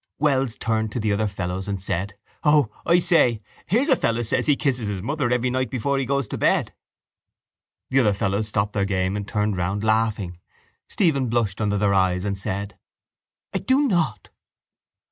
Wells 0.17 0.55
turned 0.55 0.91
to 0.93 0.99
the 0.99 1.13
other 1.13 1.27
fellows 1.27 1.67
and 1.67 1.79
said: 1.79 2.15
—O, 2.43 2.71
I 2.87 2.97
say, 2.97 3.39
here's 3.67 3.87
a 3.87 3.95
fellow 3.95 4.23
says 4.23 4.47
he 4.47 4.55
kisses 4.55 4.87
his 4.87 5.03
mother 5.03 5.29
every 5.29 5.51
night 5.51 5.69
before 5.69 5.99
he 5.99 6.07
goes 6.07 6.27
to 6.29 6.39
bed. 6.39 6.73
The 7.91 7.99
other 7.99 8.13
fellows 8.13 8.47
stopped 8.47 8.73
their 8.73 8.83
game 8.85 9.15
and 9.15 9.27
turned 9.27 9.57
round, 9.57 9.83
laughing. 9.83 10.39
Stephen 10.89 11.27
blushed 11.29 11.61
under 11.61 11.77
their 11.77 11.93
eyes 11.93 12.25
and 12.25 12.35
said: 12.35 12.79
—I 13.53 13.59
do 13.59 13.87
not. 13.87 14.31